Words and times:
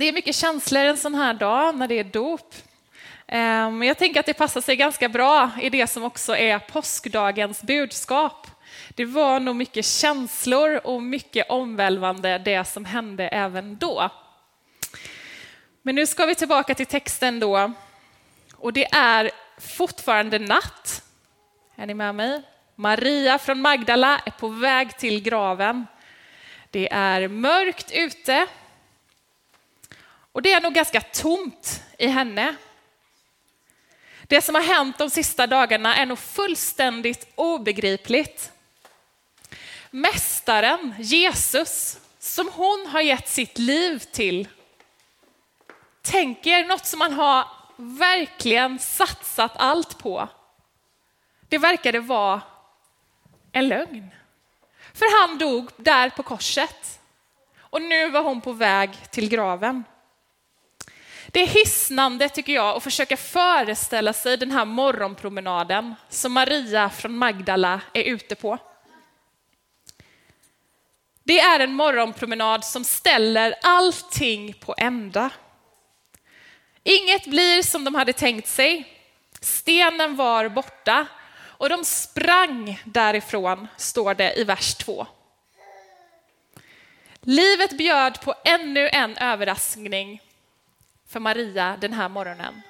Det 0.00 0.08
är 0.08 0.12
mycket 0.12 0.34
känslor 0.34 0.82
en 0.82 0.96
sån 0.96 1.14
här 1.14 1.34
dag 1.34 1.74
när 1.74 1.88
det 1.88 1.98
är 1.98 2.04
dop. 2.04 2.54
Ehm, 3.26 3.78
Men 3.78 3.88
jag 3.88 3.98
tänker 3.98 4.20
att 4.20 4.26
det 4.26 4.34
passar 4.34 4.60
sig 4.60 4.76
ganska 4.76 5.08
bra 5.08 5.50
i 5.60 5.70
det 5.70 5.86
som 5.86 6.04
också 6.04 6.36
är 6.36 6.58
påskdagens 6.58 7.62
budskap. 7.62 8.46
Det 8.88 9.04
var 9.04 9.40
nog 9.40 9.56
mycket 9.56 9.84
känslor 9.84 10.80
och 10.84 11.02
mycket 11.02 11.50
omvälvande 11.50 12.38
det 12.38 12.64
som 12.64 12.84
hände 12.84 13.28
även 13.28 13.76
då. 13.76 14.10
Men 15.82 15.94
nu 15.94 16.06
ska 16.06 16.26
vi 16.26 16.34
tillbaka 16.34 16.74
till 16.74 16.86
texten 16.86 17.40
då. 17.40 17.72
Och 18.56 18.72
det 18.72 18.94
är 18.94 19.30
fortfarande 19.58 20.38
natt. 20.38 21.02
Är 21.76 21.86
ni 21.86 21.94
med 21.94 22.14
mig? 22.14 22.42
Maria 22.74 23.38
från 23.38 23.60
Magdala 23.60 24.20
är 24.26 24.30
på 24.30 24.48
väg 24.48 24.98
till 24.98 25.22
graven. 25.22 25.86
Det 26.70 26.92
är 26.92 27.28
mörkt 27.28 27.92
ute. 27.92 28.46
Och 30.40 30.44
det 30.44 30.52
är 30.52 30.60
nog 30.60 30.74
ganska 30.74 31.00
tomt 31.00 31.82
i 31.98 32.06
henne. 32.06 32.56
Det 34.22 34.42
som 34.42 34.54
har 34.54 34.62
hänt 34.62 34.98
de 34.98 35.10
sista 35.10 35.46
dagarna 35.46 35.96
är 35.96 36.06
nog 36.06 36.18
fullständigt 36.18 37.32
obegripligt. 37.34 38.52
Mästaren, 39.90 40.94
Jesus, 40.98 42.00
som 42.18 42.50
hon 42.52 42.86
har 42.86 43.00
gett 43.00 43.28
sitt 43.28 43.58
liv 43.58 43.98
till. 43.98 44.48
Tänker 46.02 46.64
något 46.64 46.86
som 46.86 46.98
man 46.98 47.12
har 47.12 47.48
verkligen 47.76 48.78
satsat 48.78 49.52
allt 49.56 49.98
på. 49.98 50.28
Det 51.48 51.58
verkade 51.58 52.00
vara 52.00 52.42
en 53.52 53.68
lögn. 53.68 54.10
För 54.94 55.20
han 55.20 55.38
dog 55.38 55.70
där 55.76 56.10
på 56.10 56.22
korset. 56.22 57.00
Och 57.58 57.82
nu 57.82 58.10
var 58.10 58.22
hon 58.22 58.40
på 58.40 58.52
väg 58.52 59.10
till 59.10 59.28
graven. 59.28 59.84
Det 61.32 61.40
är 61.40 61.46
hisnande 61.46 62.28
tycker 62.28 62.52
jag 62.52 62.76
att 62.76 62.82
försöka 62.82 63.16
föreställa 63.16 64.12
sig 64.12 64.36
den 64.36 64.50
här 64.50 64.64
morgonpromenaden 64.64 65.94
som 66.08 66.32
Maria 66.32 66.90
från 66.90 67.16
Magdala 67.16 67.80
är 67.92 68.02
ute 68.02 68.34
på. 68.34 68.58
Det 71.22 71.40
är 71.40 71.60
en 71.60 71.72
morgonpromenad 71.72 72.64
som 72.64 72.84
ställer 72.84 73.54
allting 73.62 74.54
på 74.54 74.74
ända. 74.78 75.30
Inget 76.82 77.26
blir 77.26 77.62
som 77.62 77.84
de 77.84 77.94
hade 77.94 78.12
tänkt 78.12 78.48
sig. 78.48 78.96
Stenen 79.40 80.16
var 80.16 80.48
borta 80.48 81.06
och 81.42 81.68
de 81.68 81.84
sprang 81.84 82.82
därifrån, 82.84 83.68
står 83.76 84.14
det 84.14 84.40
i 84.40 84.44
vers 84.44 84.74
2. 84.74 85.06
Livet 87.20 87.78
bjöd 87.78 88.20
på 88.20 88.34
ännu 88.44 88.88
en 88.88 89.16
överraskning 89.16 90.22
för 91.10 91.20
Maria 91.20 91.76
den 91.80 91.92
här 91.92 92.08
morgonen. 92.08 92.62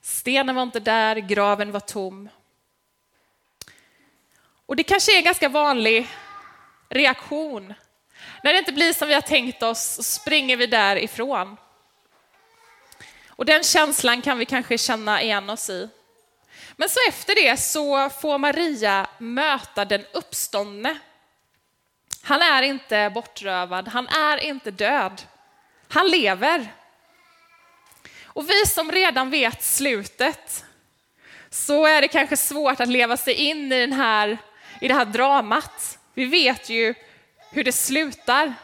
Stenen 0.00 0.54
var 0.54 0.62
inte 0.62 0.80
där, 0.80 1.16
graven 1.16 1.72
var 1.72 1.80
tom. 1.80 2.28
Och 4.66 4.76
det 4.76 4.82
kanske 4.82 5.14
är 5.14 5.16
en 5.16 5.24
ganska 5.24 5.48
vanlig 5.48 6.08
reaktion. 6.88 7.74
När 8.42 8.52
det 8.52 8.58
inte 8.58 8.72
blir 8.72 8.92
som 8.92 9.08
vi 9.08 9.14
har 9.14 9.20
tänkt 9.20 9.62
oss 9.62 9.94
så 9.94 10.02
springer 10.02 10.56
vi 10.56 10.66
därifrån. 10.66 11.56
Och 13.28 13.44
den 13.44 13.62
känslan 13.62 14.22
kan 14.22 14.38
vi 14.38 14.44
kanske 14.44 14.78
känna 14.78 15.22
igen 15.22 15.50
oss 15.50 15.70
i. 15.70 15.88
Men 16.76 16.88
så 16.88 16.98
efter 17.08 17.34
det 17.34 17.56
så 17.56 18.10
får 18.10 18.38
Maria 18.38 19.06
möta 19.18 19.84
den 19.84 20.04
uppståndne. 20.12 20.98
Han 22.22 22.42
är 22.42 22.62
inte 22.62 23.10
bortrövad, 23.14 23.88
han 23.88 24.08
är 24.08 24.36
inte 24.36 24.70
död. 24.70 25.22
Han 25.88 26.08
lever. 26.08 26.81
Och 28.34 28.50
vi 28.50 28.66
som 28.66 28.92
redan 28.92 29.30
vet 29.30 29.62
slutet, 29.62 30.64
så 31.50 31.86
är 31.86 32.00
det 32.00 32.08
kanske 32.08 32.36
svårt 32.36 32.80
att 32.80 32.88
leva 32.88 33.16
sig 33.16 33.34
in 33.34 33.72
i, 33.72 33.80
den 33.80 33.92
här, 33.92 34.38
i 34.80 34.88
det 34.88 34.94
här 34.94 35.04
dramat. 35.04 35.98
Vi 36.14 36.24
vet 36.24 36.68
ju 36.68 36.94
hur 37.52 37.64
det 37.64 37.72
slutar. 37.72 38.54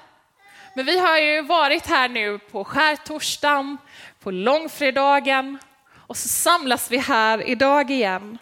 Men 0.75 0.87
vi 0.87 0.99
har 0.99 1.19
ju 1.19 1.43
varit 1.43 1.87
här 1.87 2.09
nu 2.09 2.39
på 2.39 2.65
skärtorsdagen, 2.65 3.79
på 4.21 4.31
långfredagen 4.31 5.59
och 5.95 6.17
så 6.17 6.29
samlas 6.29 6.91
vi 6.91 6.99
här 6.99 7.43
idag 7.43 7.91
igen 7.91 8.39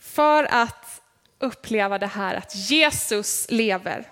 för 0.00 0.44
att 0.44 1.02
uppleva 1.38 1.98
det 1.98 2.06
här 2.06 2.34
att 2.34 2.54
Jesus 2.54 3.46
lever. 3.50 4.08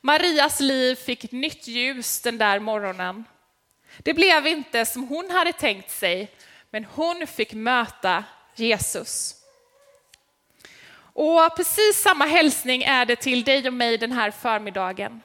Marias 0.00 0.60
liv 0.60 0.94
fick 0.94 1.32
nytt 1.32 1.66
ljus 1.66 2.20
den 2.20 2.38
där 2.38 2.60
morgonen. 2.60 3.24
Det 3.98 4.14
blev 4.14 4.46
inte 4.46 4.86
som 4.86 5.08
hon 5.08 5.30
hade 5.30 5.52
tänkt 5.52 5.90
sig, 5.90 6.30
men 6.70 6.84
hon 6.84 7.26
fick 7.26 7.52
möta 7.52 8.24
Jesus. 8.54 9.34
Och 10.96 11.56
precis 11.56 12.02
samma 12.02 12.24
hälsning 12.26 12.82
är 12.82 13.06
det 13.06 13.16
till 13.16 13.44
dig 13.44 13.66
och 13.66 13.74
mig 13.74 13.98
den 13.98 14.12
här 14.12 14.30
förmiddagen. 14.30 15.20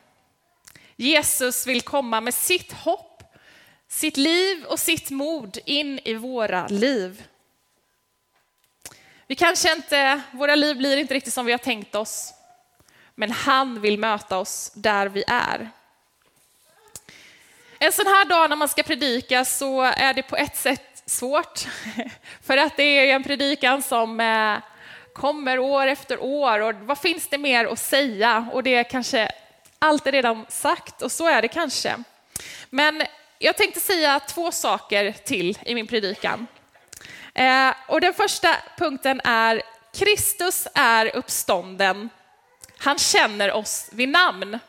Jesus 0.95 1.67
vill 1.67 1.81
komma 1.81 2.21
med 2.21 2.33
sitt 2.33 2.73
hopp, 2.73 3.23
sitt 3.87 4.17
liv 4.17 4.65
och 4.65 4.79
sitt 4.79 5.09
mod 5.09 5.59
in 5.65 5.99
i 6.03 6.13
våra 6.13 6.67
liv. 6.67 7.23
Vi 9.27 9.35
kanske 9.35 9.73
inte, 9.73 10.21
våra 10.31 10.55
liv 10.55 10.77
blir 10.77 10.97
inte 10.97 11.13
riktigt 11.13 11.33
som 11.33 11.45
vi 11.45 11.51
har 11.51 11.59
tänkt 11.59 11.95
oss, 11.95 12.33
men 13.15 13.31
han 13.31 13.81
vill 13.81 13.99
möta 13.99 14.37
oss 14.37 14.71
där 14.75 15.07
vi 15.07 15.23
är. 15.27 15.69
En 17.81 17.91
sån 17.91 18.07
här 18.07 18.25
dag 18.25 18.49
när 18.49 18.55
man 18.55 18.69
ska 18.69 18.83
predika 18.83 19.45
så 19.45 19.81
är 19.81 20.13
det 20.13 20.23
på 20.23 20.35
ett 20.35 20.57
sätt 20.57 21.03
svårt, 21.05 21.59
för 22.45 22.57
att 22.57 22.77
det 22.77 22.83
är 22.83 23.15
en 23.15 23.23
predikan 23.23 23.81
som 23.81 24.19
eh, 24.19 24.57
kommer 25.13 25.59
år 25.59 25.87
efter 25.87 26.23
år 26.23 26.59
och 26.59 26.75
vad 26.75 26.97
finns 26.97 27.27
det 27.27 27.37
mer 27.37 27.65
att 27.65 27.79
säga? 27.79 28.49
Och 28.53 28.63
det 28.63 28.75
är 28.75 28.83
kanske 28.83 29.31
allt 29.79 30.07
är 30.07 30.11
redan 30.11 30.45
sagt 30.49 31.01
och 31.01 31.11
så 31.11 31.27
är 31.27 31.41
det 31.41 31.47
kanske. 31.47 31.95
Men 32.69 33.03
jag 33.37 33.57
tänkte 33.57 33.79
säga 33.79 34.19
två 34.19 34.51
saker 34.51 35.11
till 35.11 35.57
i 35.65 35.75
min 35.75 35.87
predikan. 35.87 36.47
Eh, 37.33 37.73
och 37.87 38.01
den 38.01 38.13
första 38.13 38.55
punkten 38.77 39.21
är 39.23 39.61
Kristus 39.93 40.67
är 40.73 41.15
uppstånden. 41.15 42.09
Han 42.77 42.97
känner 42.97 43.51
oss 43.51 43.89
vid 43.91 44.09
namn. 44.09 44.59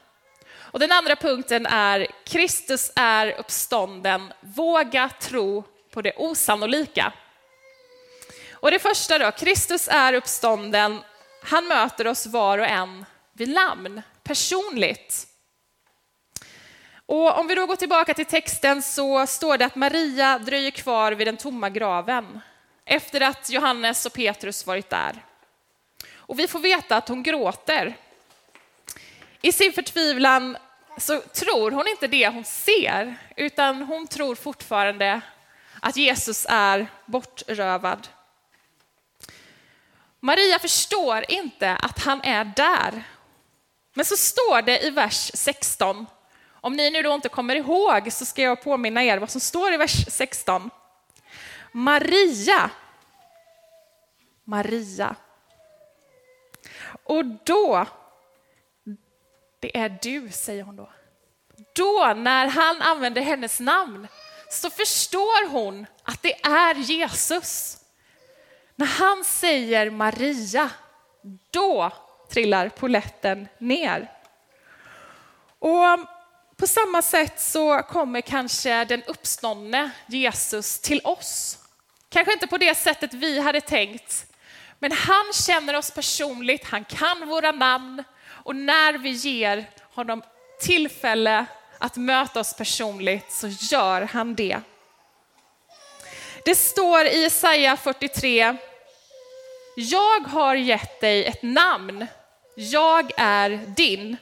Och 0.72 0.78
den 0.78 0.92
andra 0.92 1.16
punkten 1.16 1.66
är 1.66 2.06
Kristus 2.25 2.92
är 2.97 3.38
uppstånden. 3.38 4.32
Våga 4.41 5.08
tro 5.08 5.64
på 5.91 6.03
det 6.03 6.12
osannolika. 6.16 7.12
Och 8.53 8.70
det 8.70 8.78
första 8.78 9.19
då, 9.19 9.31
Kristus 9.31 9.88
är 9.88 10.12
uppstånden. 10.12 11.00
Han 11.42 11.66
möter 11.66 12.06
oss 12.06 12.26
var 12.26 12.58
och 12.58 12.66
en 12.66 13.04
vid 13.32 13.48
namn, 13.48 14.03
personligt. 14.22 15.26
Och 17.06 17.38
om 17.38 17.47
vi 17.47 17.54
då 17.54 17.66
går 17.66 17.76
tillbaka 17.76 18.14
till 18.14 18.26
texten 18.26 18.82
så 18.82 19.26
står 19.26 19.58
det 19.58 19.66
att 19.66 19.76
Maria 19.76 20.38
dröjer 20.38 20.70
kvar 20.70 21.12
vid 21.12 21.26
den 21.26 21.37
tomma 21.37 21.70
graven 21.70 22.41
efter 22.84 23.20
att 23.20 23.50
Johannes 23.50 24.06
och 24.06 24.12
Petrus 24.12 24.66
varit 24.66 24.91
där. 24.91 25.25
Och 26.14 26.38
vi 26.38 26.48
får 26.48 26.58
veta 26.58 26.97
att 26.97 27.08
hon 27.08 27.22
gråter. 27.22 27.97
I 29.42 29.52
sin 29.52 29.72
förtvivlan 29.72 30.56
så 30.96 31.20
tror 31.20 31.70
hon 31.70 31.88
inte 31.88 32.06
det 32.06 32.28
hon 32.28 32.44
ser, 32.44 33.16
utan 33.36 33.82
hon 33.82 34.06
tror 34.06 34.34
fortfarande 34.34 35.20
att 35.80 35.96
Jesus 35.96 36.46
är 36.48 36.86
bortrövad. 37.06 38.08
Maria 40.20 40.58
förstår 40.58 41.24
inte 41.28 41.76
att 41.76 41.98
han 41.98 42.20
är 42.22 42.44
där. 42.44 43.02
Men 43.94 44.04
så 44.04 44.16
står 44.16 44.62
det 44.62 44.86
i 44.86 44.90
vers 44.90 45.30
16. 45.34 46.06
Om 46.50 46.72
ni 46.72 46.90
nu 46.90 47.02
då 47.02 47.14
inte 47.14 47.28
kommer 47.28 47.54
ihåg 47.54 48.12
så 48.12 48.24
ska 48.24 48.42
jag 48.42 48.62
påminna 48.62 49.04
er 49.04 49.19
vad 49.19 49.31
som 49.31 49.40
står 49.40 49.72
i 49.72 49.76
vers 49.76 50.04
16. 50.08 50.70
Maria. 51.72 52.70
Maria. 54.44 55.16
Och 57.04 57.25
då, 57.25 57.86
det 59.60 59.78
är 59.78 59.98
du, 60.02 60.30
säger 60.30 60.62
hon 60.62 60.76
då. 60.76 60.90
Då, 61.72 62.14
när 62.16 62.46
han 62.46 62.82
använder 62.82 63.22
hennes 63.22 63.60
namn, 63.60 64.08
så 64.50 64.70
förstår 64.70 65.48
hon 65.48 65.86
att 66.02 66.22
det 66.22 66.44
är 66.46 66.74
Jesus. 66.74 67.78
När 68.76 68.86
han 68.86 69.24
säger 69.24 69.90
Maria, 69.90 70.70
då 71.50 71.92
trillar 72.30 72.68
poletten 72.68 73.48
ner. 73.58 74.12
Och 75.58 75.84
um, 75.84 76.06
på 76.56 76.66
samma 76.66 77.02
sätt 77.02 77.40
så 77.40 77.82
kommer 77.82 78.20
kanske 78.20 78.84
den 78.84 79.02
uppståndne 79.02 79.90
Jesus 80.06 80.80
till 80.80 81.00
oss. 81.04 81.58
Kanske 82.08 82.32
inte 82.32 82.46
på 82.46 82.58
det 82.58 82.74
sättet 82.74 83.14
vi 83.14 83.40
hade 83.40 83.60
tänkt, 83.60 84.26
men 84.78 84.92
han 84.92 85.32
känner 85.32 85.76
oss 85.76 85.90
personligt, 85.90 86.64
han 86.64 86.84
kan 86.84 87.28
våra 87.28 87.52
namn 87.52 88.04
och 88.44 88.56
när 88.56 88.98
vi 88.98 89.10
ger 89.10 89.70
honom 89.81 90.22
tillfälle 90.60 91.46
att 91.78 91.96
möta 91.96 92.40
oss 92.40 92.54
personligt 92.54 93.32
så 93.32 93.48
gör 93.48 94.02
han 94.02 94.34
det. 94.34 94.60
Det 96.44 96.54
står 96.54 97.06
i 97.06 97.22
Jesaja 97.22 97.76
43, 97.76 98.56
jag 99.76 100.20
har 100.20 100.54
gett 100.54 101.00
dig 101.00 101.25
ett 101.25 101.42
namn, 101.42 102.06
jag 102.54 103.10
är 103.16 103.50
din. 103.76 104.16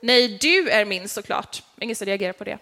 Nej, 0.00 0.38
du 0.40 0.70
är 0.70 0.84
min 0.84 1.08
såklart. 1.08 1.62
Ingen 1.80 1.96
som 1.96 2.06
reagerar 2.06 2.32
på 2.32 2.44
det. 2.44 2.58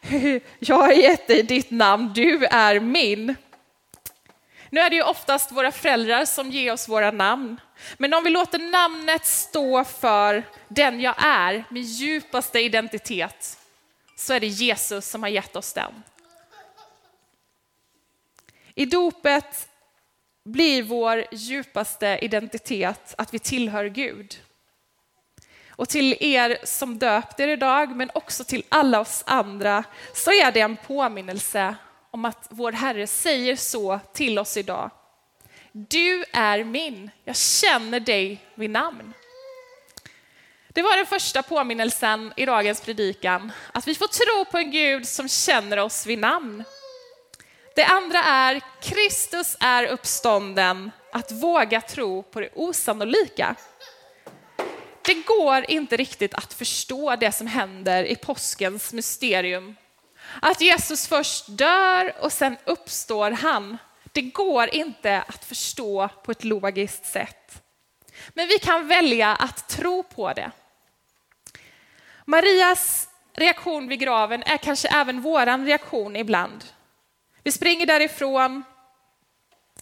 Jag 0.58 0.76
har 0.76 0.92
gett 0.92 1.26
dig 1.26 1.42
ditt 1.42 1.70
namn, 1.70 2.12
du 2.14 2.44
är 2.44 2.80
min. 2.80 3.34
Nu 4.70 4.80
är 4.80 4.90
det 4.90 4.96
ju 4.96 5.02
oftast 5.02 5.52
våra 5.52 5.72
föräldrar 5.72 6.24
som 6.24 6.50
ger 6.50 6.72
oss 6.72 6.88
våra 6.88 7.10
namn. 7.10 7.60
Men 7.96 8.14
om 8.14 8.24
vi 8.24 8.30
låter 8.30 8.58
namnet 8.58 9.26
stå 9.26 9.84
för 9.84 10.44
den 10.68 11.00
jag 11.00 11.14
är, 11.18 11.64
min 11.70 11.82
djupaste 11.82 12.60
identitet, 12.60 13.58
så 14.16 14.34
är 14.34 14.40
det 14.40 14.46
Jesus 14.46 15.10
som 15.10 15.22
har 15.22 15.30
gett 15.30 15.56
oss 15.56 15.72
den. 15.72 16.02
I 18.74 18.84
dopet 18.84 19.68
blir 20.44 20.82
vår 20.82 21.24
djupaste 21.32 22.18
identitet 22.22 23.14
att 23.18 23.34
vi 23.34 23.38
tillhör 23.38 23.84
Gud. 23.84 24.38
Och 25.68 25.88
till 25.88 26.16
er 26.20 26.58
som 26.64 26.98
döpt 26.98 27.40
er 27.40 27.48
idag, 27.48 27.96
men 27.96 28.10
också 28.14 28.44
till 28.44 28.64
alla 28.68 29.00
oss 29.00 29.22
andra, 29.26 29.84
så 30.14 30.30
är 30.30 30.52
det 30.52 30.60
en 30.60 30.76
påminnelse 30.76 31.74
om 32.10 32.24
att 32.24 32.46
vår 32.50 32.72
Herre 32.72 33.06
säger 33.06 33.56
så 33.56 34.00
till 34.12 34.38
oss 34.38 34.56
idag. 34.56 34.90
Du 35.72 36.24
är 36.32 36.64
min, 36.64 37.10
jag 37.24 37.36
känner 37.36 38.00
dig 38.00 38.44
vid 38.54 38.70
namn. 38.70 39.12
Det 40.68 40.82
var 40.82 40.96
den 40.96 41.06
första 41.06 41.42
påminnelsen 41.42 42.32
i 42.36 42.46
dagens 42.46 42.80
predikan, 42.80 43.52
att 43.72 43.88
vi 43.88 43.94
får 43.94 44.06
tro 44.06 44.50
på 44.50 44.58
en 44.58 44.70
Gud 44.70 45.08
som 45.08 45.28
känner 45.28 45.76
oss 45.76 46.06
vid 46.06 46.18
namn. 46.18 46.64
Det 47.76 47.84
andra 47.84 48.18
är 48.18 48.60
Kristus 48.82 49.56
är 49.60 49.86
uppstånden, 49.86 50.90
att 51.12 51.32
våga 51.32 51.80
tro 51.80 52.22
på 52.22 52.40
det 52.40 52.50
osannolika. 52.54 53.56
Det 55.02 55.14
går 55.14 55.70
inte 55.70 55.96
riktigt 55.96 56.34
att 56.34 56.54
förstå 56.54 57.16
det 57.16 57.32
som 57.32 57.46
händer 57.46 58.04
i 58.04 58.16
påskens 58.16 58.92
mysterium. 58.92 59.76
Att 60.42 60.60
Jesus 60.60 61.08
först 61.08 61.44
dör 61.48 62.14
och 62.20 62.32
sen 62.32 62.56
uppstår 62.64 63.30
han. 63.30 63.78
Det 64.12 64.22
går 64.22 64.74
inte 64.74 65.22
att 65.28 65.44
förstå 65.44 66.08
på 66.24 66.30
ett 66.30 66.44
logiskt 66.44 67.06
sätt. 67.06 67.62
Men 68.28 68.48
vi 68.48 68.58
kan 68.58 68.88
välja 68.88 69.34
att 69.34 69.68
tro 69.68 70.02
på 70.02 70.32
det. 70.32 70.50
Marias 72.24 73.08
reaktion 73.34 73.88
vid 73.88 74.00
graven 74.00 74.42
är 74.42 74.56
kanske 74.56 74.88
även 74.88 75.20
våran 75.20 75.66
reaktion 75.66 76.16
ibland. 76.16 76.64
Vi 77.42 77.52
springer 77.52 77.86
därifrån, 77.86 78.64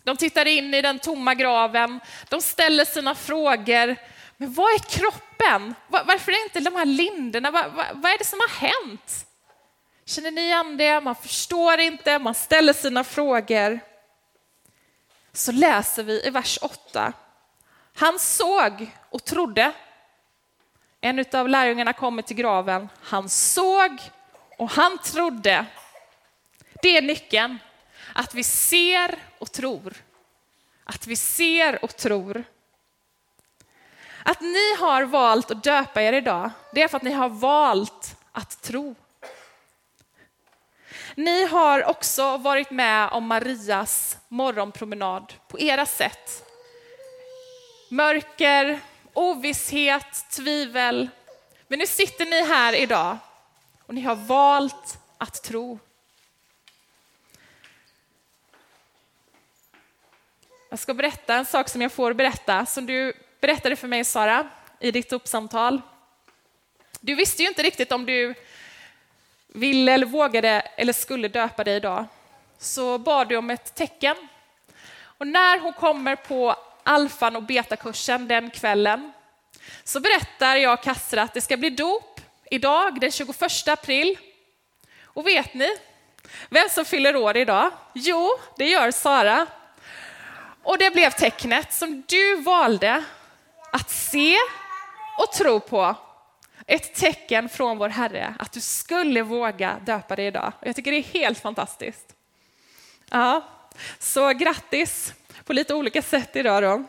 de 0.02 0.16
tittar 0.16 0.46
in 0.46 0.75
i 0.75 0.82
den 0.82 0.99
tomma 0.99 1.34
graven, 1.34 2.00
de 2.28 2.40
ställer 2.40 2.84
sina 2.84 3.14
frågor. 3.14 3.96
Men 4.37 4.52
vad 4.52 4.75
är 4.75 4.78
kroppen? 4.78 5.75
Varför 5.88 6.32
är 6.32 6.44
inte 6.44 6.60
de 6.60 6.76
här 6.76 6.84
linderna? 6.84 7.50
Vad, 7.50 7.64
vad 7.75 8.12
är 8.12 8.19
det 8.19 8.25
som 8.25 8.40
har 8.40 8.69
hänt? 8.69 9.25
Känner 10.08 10.31
ni 10.31 10.41
igen 10.41 10.76
det? 10.76 11.00
Man 11.00 11.14
förstår 11.14 11.81
inte, 11.81 12.19
man 12.19 12.35
ställer 12.35 12.73
sina 12.73 13.05
frågor. 13.05 13.81
Så 15.32 15.53
läser 15.53 16.03
vi 16.03 16.26
i 16.26 16.31
vers 16.31 16.58
8. 16.62 17.12
Han 17.94 18.19
såg 18.19 18.91
och 19.11 19.25
trodde. 19.25 19.73
En 21.00 21.25
av 21.32 21.49
lärjungarna 21.49 21.93
kommer 21.93 22.23
till 22.23 22.37
graven. 22.37 22.88
Han 23.03 23.29
såg 23.29 24.00
och 24.58 24.70
han 24.70 24.99
trodde. 24.99 25.67
Det 26.82 26.97
är 26.97 27.02
nyckeln. 27.02 27.59
Att 28.14 28.35
vi 28.35 28.44
ser 28.44 29.19
och 29.38 29.52
tror. 29.52 29.94
Att 30.85 31.06
vi 31.06 31.17
ser 31.17 31.85
och 31.85 31.97
tror. 31.97 32.44
Att 34.23 34.41
ni 34.41 34.76
har 34.79 35.02
valt 35.02 35.50
att 35.50 35.64
döpa 35.64 36.02
er 36.02 36.12
idag, 36.12 36.50
det 36.73 36.82
är 36.82 36.88
för 36.88 36.97
att 36.97 37.02
ni 37.02 37.12
har 37.12 37.29
valt 37.29 38.17
att 38.32 38.62
tro. 38.62 38.94
Ni 41.16 41.46
har 41.46 41.84
också 41.84 42.36
varit 42.36 42.70
med 42.70 43.08
om 43.12 43.26
Marias 43.26 44.18
morgonpromenad 44.28 45.32
på 45.48 45.60
era 45.60 45.86
sätt. 45.86 46.44
Mörker, 47.90 48.80
ovisshet, 49.12 50.30
tvivel. 50.30 51.08
Men 51.68 51.78
nu 51.78 51.86
sitter 51.86 52.24
ni 52.24 52.46
här 52.46 52.72
idag 52.72 53.18
och 53.86 53.94
ni 53.94 54.00
har 54.00 54.14
valt 54.14 54.98
att 55.18 55.42
tro. 55.42 55.78
Jag 60.68 60.78
ska 60.78 60.94
berätta 60.94 61.34
en 61.34 61.46
sak 61.46 61.68
som 61.68 61.82
jag 61.82 61.92
får 61.92 62.12
berätta, 62.12 62.66
som 62.66 62.86
du 62.86 63.12
berättade 63.40 63.76
för 63.76 63.88
mig 63.88 64.04
Sara 64.04 64.48
i 64.80 64.90
ditt 64.90 65.12
uppsamtal. 65.12 65.82
Du 67.00 67.14
visste 67.14 67.42
ju 67.42 67.48
inte 67.48 67.62
riktigt 67.62 67.92
om 67.92 68.06
du 68.06 68.34
ville 69.56 69.93
eller 69.93 70.06
vågade 70.06 70.61
eller 70.76 70.93
skulle 70.93 71.29
döpa 71.29 71.64
dig 71.64 71.76
idag. 71.76 72.05
Så 72.58 72.99
bad 72.99 73.29
du 73.29 73.37
om 73.37 73.50
ett 73.50 73.75
tecken. 73.75 74.17
Och 75.19 75.26
när 75.26 75.58
hon 75.61 75.73
kommer 75.73 76.17
på 76.17 76.56
alfan 76.82 77.37
och 77.37 77.43
betakursen 77.43 78.29
den 78.29 78.50
kvällen 78.50 79.12
så 79.85 80.00
berättar 80.00 80.56
jag 80.56 80.82
Kassra 80.82 81.23
att 81.23 81.35
det 81.35 81.41
ska 81.41 81.56
bli 81.56 81.70
dop 81.70 82.20
idag 82.50 83.00
den 83.00 83.11
21 83.11 83.69
april. 83.69 84.19
Och 85.05 85.26
vet 85.26 85.55
ni 85.55 85.76
vem 86.49 86.69
som 86.69 86.85
fyller 86.85 87.17
år 87.17 87.37
idag? 87.37 87.70
Jo, 87.94 88.31
det 88.56 88.69
gör 88.69 88.91
Sara. 88.91 89.47
Och 90.62 90.79
det 90.79 90.91
blev 90.91 91.11
tecknet 91.11 91.73
som 91.73 92.02
du 92.09 92.37
valde 92.37 93.05
att 93.73 93.91
se 93.91 94.37
och 95.19 95.32
tro 95.32 95.61
på. 95.61 95.97
Ett 96.67 96.94
tecken 96.94 97.49
från 97.49 97.79
vår 97.79 97.88
Herre 97.88 98.35
att 98.38 98.53
du 98.53 98.61
skulle 98.61 99.23
våga 99.23 99.79
döpa 99.87 100.17
dig 100.17 100.26
idag. 100.26 100.53
Jag 100.62 100.76
tycker 100.76 100.93
det 100.93 100.99
är 100.99 101.03
helt 101.03 101.38
fantastiskt. 101.38 102.17
Ja, 103.11 103.49
så 103.99 104.32
grattis 104.32 105.14
på 105.44 105.53
lite 105.53 105.75
olika 105.75 106.03
sätt 106.03 106.37
idag 106.37 106.62
då. 106.62 106.85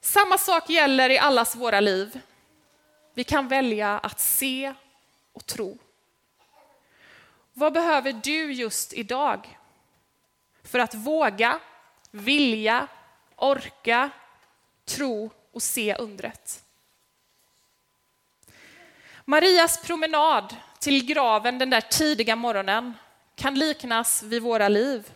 Samma 0.00 0.38
sak 0.38 0.70
gäller 0.70 1.10
i 1.10 1.18
allas 1.18 1.56
våra 1.56 1.80
liv. 1.80 2.20
Vi 3.14 3.24
kan 3.24 3.48
välja 3.48 3.98
att 3.98 4.20
se 4.20 4.74
och 5.32 5.46
tro. 5.46 5.78
Vad 7.52 7.72
behöver 7.72 8.12
du 8.12 8.52
just 8.52 8.92
idag 8.92 9.58
för 10.62 10.78
att 10.78 10.94
våga, 10.94 11.60
vilja, 12.10 12.88
orka, 13.36 14.10
tro 14.84 15.30
och 15.52 15.62
se 15.62 15.94
undret? 15.94 16.65
Marias 19.28 19.82
promenad 19.82 20.56
till 20.78 21.06
graven 21.06 21.58
den 21.58 21.70
där 21.70 21.80
tidiga 21.80 22.36
morgonen 22.36 22.94
kan 23.36 23.54
liknas 23.54 24.22
vid 24.22 24.42
våra 24.42 24.68
liv. 24.68 25.10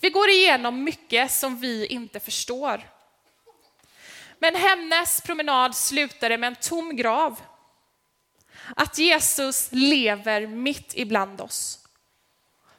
Vi 0.00 0.10
går 0.10 0.28
igenom 0.28 0.84
mycket 0.84 1.32
som 1.32 1.60
vi 1.60 1.86
inte 1.86 2.20
förstår. 2.20 2.88
Men 4.38 4.54
hennes 4.54 5.20
promenad 5.20 5.76
slutade 5.76 6.38
med 6.38 6.46
en 6.46 6.56
tom 6.56 6.96
grav. 6.96 7.40
Att 8.76 8.98
Jesus 8.98 9.68
lever 9.72 10.46
mitt 10.46 10.92
ibland 10.94 11.40
oss. 11.40 11.78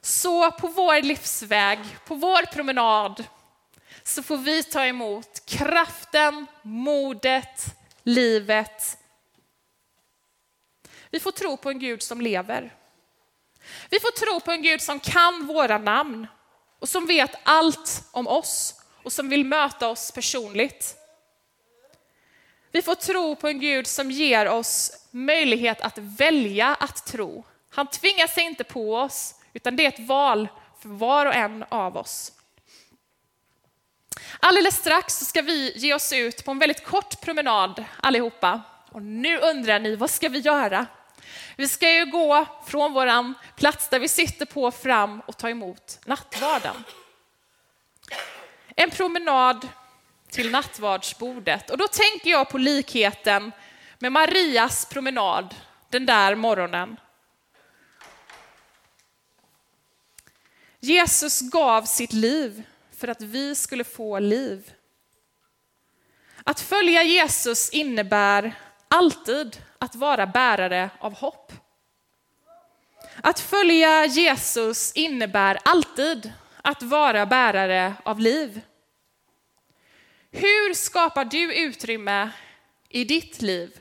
Så 0.01 0.51
på 0.51 0.67
vår 0.67 1.01
livsväg, 1.01 1.79
på 2.05 2.15
vår 2.15 2.45
promenad, 2.45 3.23
så 4.03 4.23
får 4.23 4.37
vi 4.37 4.63
ta 4.63 4.85
emot 4.85 5.45
kraften, 5.45 6.47
modet, 6.61 7.65
livet. 8.03 8.97
Vi 11.11 11.19
får 11.19 11.31
tro 11.31 11.57
på 11.57 11.69
en 11.69 11.79
Gud 11.79 12.03
som 12.03 12.21
lever. 12.21 12.75
Vi 13.89 13.99
får 13.99 14.11
tro 14.11 14.39
på 14.39 14.51
en 14.51 14.61
Gud 14.61 14.81
som 14.81 14.99
kan 14.99 15.47
våra 15.47 15.77
namn 15.77 16.27
och 16.79 16.89
som 16.89 17.05
vet 17.05 17.31
allt 17.43 18.03
om 18.11 18.27
oss 18.27 18.81
och 19.03 19.11
som 19.11 19.29
vill 19.29 19.45
möta 19.45 19.87
oss 19.87 20.11
personligt. 20.11 20.95
Vi 22.71 22.81
får 22.81 22.95
tro 22.95 23.35
på 23.35 23.47
en 23.47 23.59
Gud 23.59 23.87
som 23.87 24.11
ger 24.11 24.47
oss 24.47 24.91
möjlighet 25.11 25.81
att 25.81 25.97
välja 25.97 26.75
att 26.79 27.05
tro. 27.05 27.43
Han 27.69 27.87
tvingar 27.87 28.27
sig 28.27 28.43
inte 28.43 28.63
på 28.63 28.95
oss, 28.95 29.35
utan 29.53 29.75
det 29.75 29.85
är 29.85 29.87
ett 29.87 30.07
val 30.07 30.47
för 30.81 30.89
var 30.89 31.25
och 31.25 31.35
en 31.35 31.65
av 31.69 31.97
oss. 31.97 32.31
Alldeles 34.39 34.75
strax 34.75 35.19
så 35.19 35.25
ska 35.25 35.41
vi 35.41 35.73
ge 35.75 35.93
oss 35.93 36.13
ut 36.13 36.45
på 36.45 36.51
en 36.51 36.59
väldigt 36.59 36.85
kort 36.85 37.21
promenad 37.21 37.85
allihopa. 37.99 38.61
Och 38.91 39.01
nu 39.01 39.37
undrar 39.37 39.79
ni, 39.79 39.95
vad 39.95 40.09
ska 40.09 40.29
vi 40.29 40.39
göra? 40.39 40.85
Vi 41.55 41.67
ska 41.67 41.91
ju 41.91 42.05
gå 42.05 42.45
från 42.67 42.93
vår 42.93 43.33
plats 43.55 43.89
där 43.89 43.99
vi 43.99 44.07
sitter 44.07 44.45
på 44.45 44.71
fram 44.71 45.19
och 45.19 45.37
ta 45.37 45.49
emot 45.49 45.99
nattvarden. 46.05 46.83
En 48.75 48.89
promenad 48.89 49.67
till 50.29 50.51
nattvardsbordet. 50.51 51.69
Och 51.69 51.77
då 51.77 51.87
tänker 51.87 52.29
jag 52.29 52.49
på 52.49 52.57
likheten 52.57 53.51
med 53.99 54.11
Marias 54.11 54.85
promenad 54.85 55.55
den 55.89 56.05
där 56.05 56.35
morgonen. 56.35 56.97
Jesus 60.79 61.41
gav 61.41 61.83
sitt 61.83 62.13
liv 62.13 62.63
för 62.97 63.07
att 63.07 63.21
vi 63.21 63.55
skulle 63.55 63.83
få 63.83 64.19
liv. 64.19 64.73
Att 66.43 66.59
följa 66.59 67.03
Jesus 67.03 67.69
innebär 67.69 68.53
alltid 68.91 69.61
att 69.79 69.95
vara 69.95 70.27
bärare 70.27 70.89
av 70.99 71.13
hopp. 71.13 71.51
Att 73.23 73.39
följa 73.39 74.05
Jesus 74.05 74.91
innebär 74.93 75.57
alltid 75.65 76.33
att 76.61 76.83
vara 76.83 77.25
bärare 77.25 77.93
av 78.03 78.19
liv. 78.19 78.61
Hur 80.31 80.73
skapar 80.73 81.25
du 81.25 81.55
utrymme 81.55 82.29
i 82.89 83.03
ditt 83.03 83.41
liv 83.41 83.79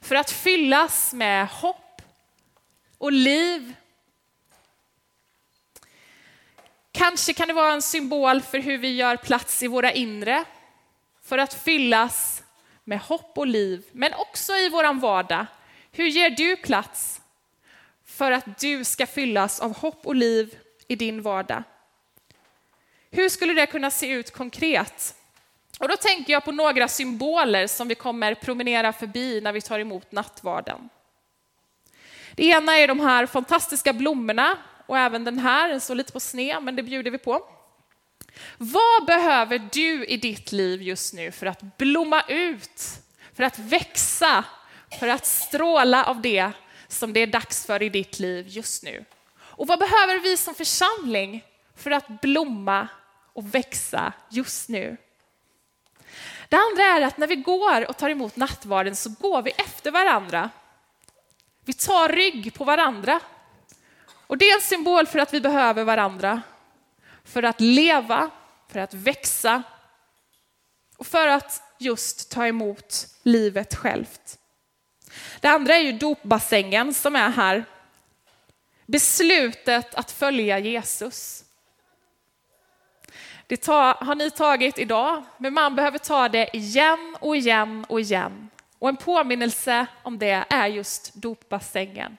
för 0.00 0.14
att 0.14 0.30
fyllas 0.30 1.12
med 1.12 1.48
hopp 1.48 2.02
och 2.98 3.12
liv? 3.12 3.74
Kanske 6.92 7.34
kan 7.34 7.48
det 7.48 7.54
vara 7.54 7.72
en 7.72 7.82
symbol 7.82 8.40
för 8.40 8.58
hur 8.58 8.78
vi 8.78 8.96
gör 8.96 9.16
plats 9.16 9.62
i 9.62 9.66
våra 9.66 9.92
inre 9.92 10.44
för 11.22 11.38
att 11.38 11.54
fyllas 11.54 12.42
med 12.84 13.00
hopp 13.00 13.38
och 13.38 13.46
liv, 13.46 13.84
men 13.92 14.14
också 14.14 14.52
i 14.52 14.68
vår 14.68 15.00
vardag. 15.00 15.46
Hur 15.92 16.06
ger 16.06 16.30
du 16.30 16.56
plats 16.56 17.20
för 18.04 18.32
att 18.32 18.60
du 18.60 18.84
ska 18.84 19.06
fyllas 19.06 19.60
av 19.60 19.76
hopp 19.76 20.06
och 20.06 20.14
liv 20.14 20.58
i 20.88 20.96
din 20.96 21.22
vardag? 21.22 21.62
Hur 23.10 23.28
skulle 23.28 23.52
det 23.52 23.66
kunna 23.66 23.90
se 23.90 24.10
ut 24.10 24.30
konkret? 24.30 25.14
Och 25.78 25.88
då 25.88 25.96
tänker 25.96 26.32
jag 26.32 26.44
på 26.44 26.52
några 26.52 26.88
symboler 26.88 27.66
som 27.66 27.88
vi 27.88 27.94
kommer 27.94 28.34
promenera 28.34 28.92
förbi 28.92 29.40
när 29.40 29.52
vi 29.52 29.60
tar 29.60 29.78
emot 29.78 30.12
nattvarden. 30.12 30.88
Det 32.34 32.44
ena 32.44 32.78
är 32.78 32.88
de 32.88 33.00
här 33.00 33.26
fantastiska 33.26 33.92
blommorna 33.92 34.58
och 34.86 34.98
även 34.98 35.24
den 35.24 35.38
här, 35.38 35.68
den 35.68 35.80
står 35.80 35.94
lite 35.94 36.12
på 36.12 36.20
sned, 36.20 36.62
men 36.62 36.76
det 36.76 36.82
bjuder 36.82 37.10
vi 37.10 37.18
på. 37.18 37.59
Vad 38.58 39.06
behöver 39.06 39.58
du 39.72 40.04
i 40.04 40.16
ditt 40.16 40.52
liv 40.52 40.82
just 40.82 41.14
nu 41.14 41.32
för 41.32 41.46
att 41.46 41.76
blomma 41.76 42.22
ut, 42.28 42.82
för 43.34 43.42
att 43.42 43.58
växa, 43.58 44.44
för 44.98 45.08
att 45.08 45.26
stråla 45.26 46.04
av 46.04 46.20
det 46.20 46.50
som 46.88 47.12
det 47.12 47.20
är 47.20 47.26
dags 47.26 47.66
för 47.66 47.82
i 47.82 47.88
ditt 47.88 48.18
liv 48.18 48.48
just 48.48 48.82
nu? 48.82 49.04
Och 49.40 49.66
vad 49.66 49.78
behöver 49.78 50.18
vi 50.18 50.36
som 50.36 50.54
församling 50.54 51.44
för 51.76 51.90
att 51.90 52.20
blomma 52.20 52.88
och 53.32 53.54
växa 53.54 54.12
just 54.30 54.68
nu? 54.68 54.96
Det 56.48 56.56
andra 56.56 56.82
är 56.82 57.02
att 57.02 57.18
när 57.18 57.26
vi 57.26 57.36
går 57.36 57.88
och 57.88 57.96
tar 57.96 58.10
emot 58.10 58.36
nattvarden 58.36 58.96
så 58.96 59.10
går 59.20 59.42
vi 59.42 59.50
efter 59.50 59.90
varandra. 59.90 60.50
Vi 61.64 61.72
tar 61.72 62.08
rygg 62.08 62.54
på 62.54 62.64
varandra. 62.64 63.20
Och 64.26 64.38
det 64.38 64.44
är 64.44 64.54
en 64.54 64.60
symbol 64.60 65.06
för 65.06 65.18
att 65.18 65.34
vi 65.34 65.40
behöver 65.40 65.84
varandra. 65.84 66.42
För 67.24 67.42
att 67.42 67.60
leva, 67.60 68.30
för 68.68 68.80
att 68.80 68.94
växa 68.94 69.62
och 70.96 71.06
för 71.06 71.28
att 71.28 71.62
just 71.78 72.30
ta 72.30 72.46
emot 72.46 73.06
livet 73.22 73.74
självt. 73.74 74.38
Det 75.40 75.48
andra 75.48 75.74
är 75.74 75.80
ju 75.80 75.92
dopbassängen 75.92 76.94
som 76.94 77.16
är 77.16 77.30
här. 77.30 77.64
Beslutet 78.86 79.94
att 79.94 80.10
följa 80.10 80.58
Jesus. 80.58 81.44
Det 83.46 83.56
tar, 83.56 83.94
har 83.94 84.14
ni 84.14 84.30
tagit 84.30 84.78
idag, 84.78 85.24
men 85.38 85.54
man 85.54 85.76
behöver 85.76 85.98
ta 85.98 86.28
det 86.28 86.56
igen 86.56 87.16
och 87.20 87.36
igen 87.36 87.84
och 87.88 88.00
igen. 88.00 88.50
Och 88.78 88.88
en 88.88 88.96
påminnelse 88.96 89.86
om 90.02 90.18
det 90.18 90.44
är 90.48 90.66
just 90.66 91.14
dopbassängen. 91.14 92.16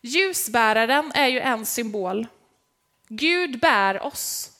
Ljusbäraren 0.00 1.12
är 1.14 1.26
ju 1.26 1.40
en 1.40 1.66
symbol. 1.66 2.26
Gud 3.08 3.60
bär 3.60 4.02
oss 4.02 4.52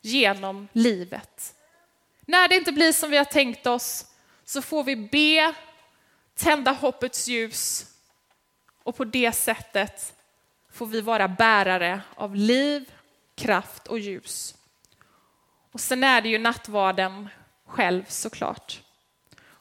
genom 0.00 0.68
livet. 0.72 1.54
När 2.20 2.48
det 2.48 2.56
inte 2.56 2.72
blir 2.72 2.92
som 2.92 3.10
vi 3.10 3.16
har 3.16 3.24
tänkt 3.24 3.66
oss 3.66 4.06
så 4.44 4.62
får 4.62 4.84
vi 4.84 4.96
be, 4.96 5.54
tända 6.34 6.72
hoppets 6.72 7.28
ljus 7.28 7.86
och 8.82 8.96
på 8.96 9.04
det 9.04 9.32
sättet 9.32 10.14
får 10.72 10.86
vi 10.86 11.00
vara 11.00 11.28
bärare 11.28 12.00
av 12.14 12.34
liv, 12.34 12.92
kraft 13.34 13.86
och 13.86 13.98
ljus. 13.98 14.54
Och 15.72 15.80
sen 15.80 16.04
är 16.04 16.20
det 16.20 16.28
ju 16.28 16.38
nattvarden 16.38 17.28
själv 17.66 18.04
såklart. 18.08 18.80